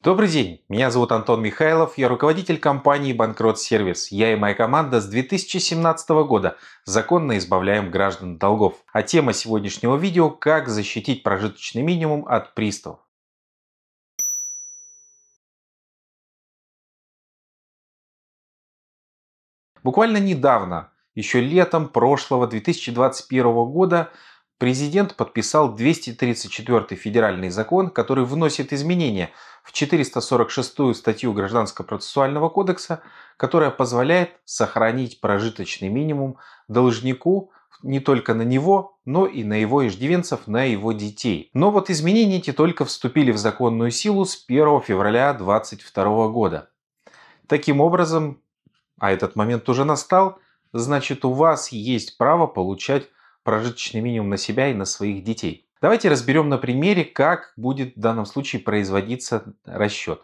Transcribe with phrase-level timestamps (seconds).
[0.00, 4.12] Добрый день, меня зовут Антон Михайлов, я руководитель компании Банкрот Сервис.
[4.12, 8.76] Я и моя команда с 2017 года законно избавляем граждан от долгов.
[8.92, 13.00] А тема сегодняшнего видео– как защитить прожиточный минимум от приставов.
[19.82, 24.12] Буквально недавно, еще летом прошлого 2021 года,
[24.58, 29.30] президент подписал 234 федеральный закон, который вносит изменения
[29.62, 33.02] в 446 статью Гражданского процессуального кодекса,
[33.36, 37.52] которая позволяет сохранить прожиточный минимум должнику
[37.82, 41.50] не только на него, но и на его иждивенцев, на его детей.
[41.54, 46.70] Но вот изменения эти только вступили в законную силу с 1 февраля 2022 года.
[47.46, 48.42] Таким образом,
[48.98, 50.38] а этот момент уже настал,
[50.72, 53.08] значит у вас есть право получать
[53.48, 55.66] прожиточный минимум на себя и на своих детей.
[55.80, 60.20] Давайте разберем на примере, как будет в данном случае производиться расчет.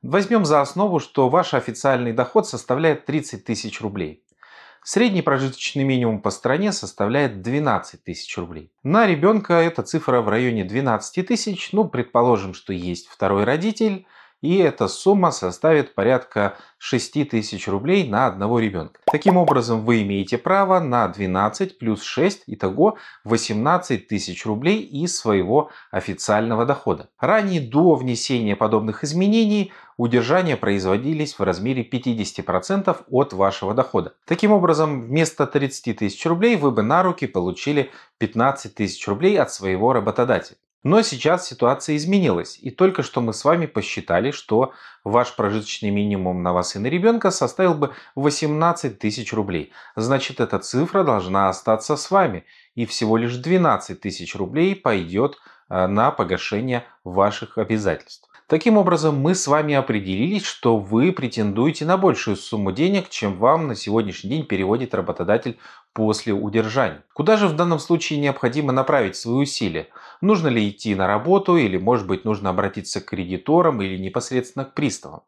[0.00, 4.22] Возьмем за основу, что ваш официальный доход составляет 30 тысяч рублей.
[4.84, 8.70] Средний прожиточный минимум по стране составляет 12 тысяч рублей.
[8.84, 11.72] На ребенка эта цифра в районе 12 тысяч.
[11.72, 14.06] Ну, предположим, что есть второй родитель–
[14.40, 19.00] и эта сумма составит порядка 6 тысяч рублей на одного ребенка.
[19.10, 25.70] Таким образом, вы имеете право на 12 плюс 6, итого 18 тысяч рублей из своего
[25.90, 27.08] официального дохода.
[27.18, 34.14] Ранее, до внесения подобных изменений, удержания производились в размере 50% от вашего дохода.
[34.24, 39.50] Таким образом, вместо 30 тысяч рублей вы бы на руки получили 15 тысяч рублей от
[39.52, 40.56] своего работодателя.
[40.84, 46.42] Но сейчас ситуация изменилась, и только что мы с вами посчитали, что ваш прожиточный минимум
[46.42, 49.72] на вас и на ребенка составил бы 18 тысяч рублей.
[49.96, 52.44] Значит, эта цифра должна остаться с вами,
[52.76, 55.36] и всего лишь 12 тысяч рублей пойдет
[55.68, 58.27] э, на погашение ваших обязательств.
[58.48, 63.68] Таким образом, мы с вами определились, что вы претендуете на большую сумму денег, чем вам
[63.68, 65.58] на сегодняшний день переводит работодатель
[65.92, 67.04] после удержания.
[67.12, 69.88] Куда же в данном случае необходимо направить свои усилия?
[70.22, 74.72] Нужно ли идти на работу или, может быть, нужно обратиться к кредиторам или непосредственно к
[74.72, 75.20] приставам?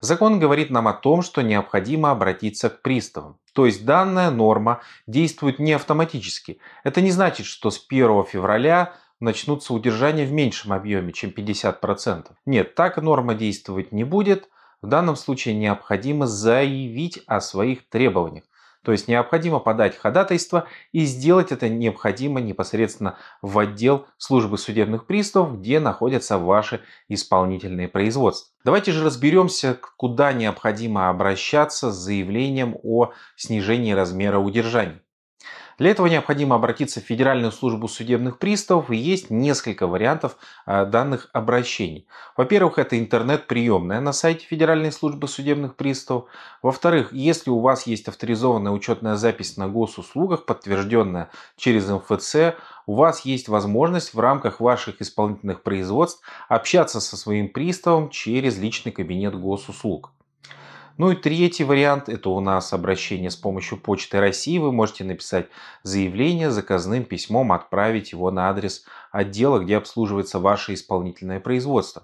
[0.00, 3.38] Закон говорит нам о том, что необходимо обратиться к приставам.
[3.52, 6.58] То есть данная норма действует не автоматически.
[6.84, 12.26] Это не значит, что с 1 февраля начнутся удержания в меньшем объеме, чем 50%.
[12.46, 14.48] Нет, так норма действовать не будет.
[14.82, 18.44] В данном случае необходимо заявить о своих требованиях.
[18.88, 25.58] То есть необходимо подать ходатайство и сделать это необходимо непосредственно в отдел службы судебных приставов,
[25.58, 28.50] где находятся ваши исполнительные производства.
[28.64, 35.02] Давайте же разберемся, куда необходимо обращаться с заявлением о снижении размера удержания.
[35.78, 41.30] Для этого необходимо обратиться в Федеральную службу судебных приставов и есть несколько вариантов а, данных
[41.32, 42.08] обращений.
[42.36, 46.24] Во-первых, это интернет-приемная на сайте Федеральной службы судебных приставов.
[46.62, 52.56] Во-вторых, если у вас есть авторизованная учетная запись на госуслугах, подтвержденная через МФЦ,
[52.86, 58.90] у вас есть возможность в рамках ваших исполнительных производств общаться со своим приставом через личный
[58.90, 60.10] кабинет госуслуг.
[60.98, 64.58] Ну и третий вариант– это у нас обращение с помощью Почты России.
[64.58, 65.46] Вы можете написать
[65.84, 72.02] заявление заказным письмом, отправить его на адрес отдела, где обслуживается ваше исполнительное производство.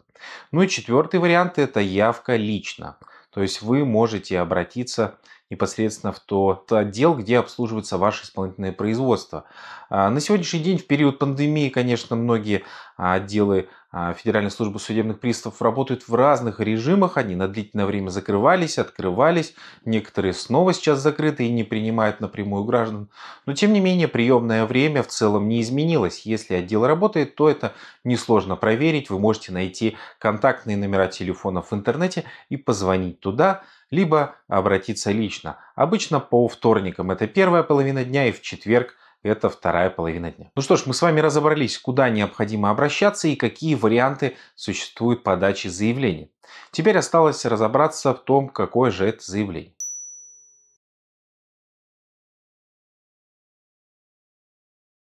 [0.52, 2.96] Ну и четвертый вариант– это явка лично.
[3.30, 5.18] То есть вы можете обратиться
[5.50, 9.44] непосредственно в тот отдел, где обслуживается ваше исполнительное производство.
[9.90, 12.64] А, на сегодняшний день, в период пандемии, конечно, многие
[12.96, 17.16] отделы а, Федеральной службы судебных приставов работают в разных режимах.
[17.16, 19.54] Они на длительное время закрывались, открывались.
[19.84, 23.08] Некоторые снова сейчас закрыты и не принимают напрямую граждан.
[23.46, 26.22] Но тем не менее приемное время в целом не изменилось.
[26.26, 29.10] Если отдел работает, то это несложно проверить.
[29.10, 33.62] Вы можете найти контактные номера телефонов в интернете и позвонить туда
[33.94, 35.58] либо обратиться лично.
[35.74, 40.50] Обычно по вторникам это первая половина дня и в четверг это вторая половина дня.
[40.54, 45.68] Ну что ж, мы с вами разобрались, куда необходимо обращаться и какие варианты существуют подачи
[45.68, 46.28] заявления.
[46.72, 49.74] Теперь осталось разобраться в том, какое же это заявление.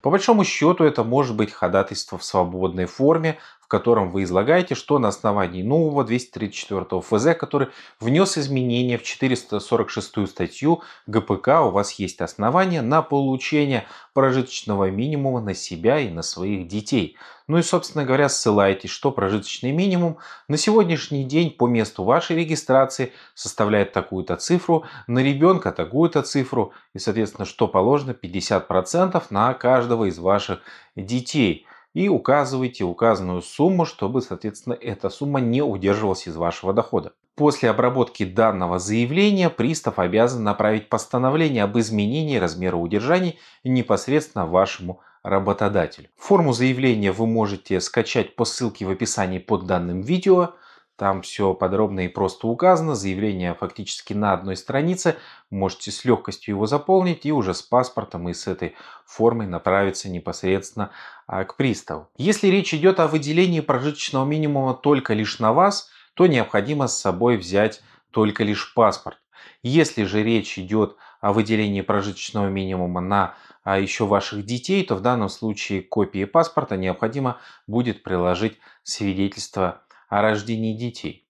[0.00, 4.98] По большому счету это может быть ходатайство в свободной форме, в котором вы излагаете, что
[4.98, 7.68] на основании нового 234 ФЗ, который
[8.00, 15.52] внес изменения в 446 статью ГПК, у вас есть основания на получение прожиточного минимума на
[15.52, 17.18] себя и на своих детей.
[17.46, 20.16] Ну и, собственно говоря, ссылаетесь, что прожиточный минимум
[20.48, 26.98] на сегодняшний день по месту вашей регистрации составляет такую-то цифру, на ребенка такую-то цифру, и,
[26.98, 30.62] соответственно, что положено 50% на каждого из ваших
[30.96, 37.12] детей и указывайте указанную сумму, чтобы, соответственно, эта сумма не удерживалась из вашего дохода.
[37.34, 46.08] После обработки данного заявления пристав обязан направить постановление об изменении размера удержаний непосредственно вашему работодателю.
[46.16, 50.54] Форму заявления вы можете скачать по ссылке в описании под данным видео.
[50.98, 52.96] Там все подробно и просто указано.
[52.96, 55.14] Заявление фактически на одной странице.
[55.48, 58.74] Можете с легкостью его заполнить и уже с паспортом и с этой
[59.06, 60.90] формой направиться непосредственно
[61.28, 62.08] а, к приставу.
[62.16, 67.36] Если речь идет о выделении прожиточного минимума только лишь на вас, то необходимо с собой
[67.36, 67.80] взять
[68.10, 69.18] только лишь паспорт.
[69.62, 75.00] Если же речь идет о выделении прожиточного минимума на а еще ваших детей, то в
[75.00, 81.26] данном случае копии паспорта необходимо будет приложить свидетельство о рождении детей.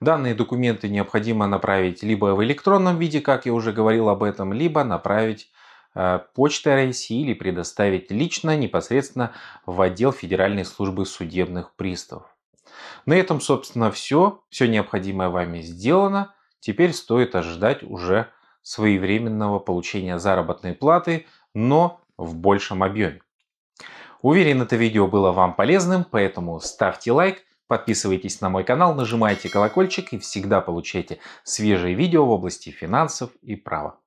[0.00, 4.82] Данные документы необходимо направить либо в электронном виде, как я уже говорил об этом, либо
[4.82, 5.50] направить
[5.94, 9.32] э, почтой России или предоставить лично непосредственно
[9.64, 12.26] в отдел Федеральной службы судебных приставов.
[13.06, 14.42] На этом, собственно, все.
[14.48, 16.34] Все необходимое вами сделано.
[16.60, 18.28] Теперь стоит ожидать уже
[18.62, 23.20] своевременного получения заработной платы, но в большем объеме.
[24.20, 30.12] Уверен, это видео было вам полезным, поэтому ставьте лайк, подписывайтесь на мой канал, нажимайте колокольчик
[30.12, 34.01] и всегда получайте свежие видео в области финансов и права.